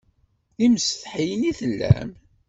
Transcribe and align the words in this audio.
D 0.57 0.59
imsetḥiyen 0.65 1.49
i 1.49 1.51
tellam? 1.59 2.09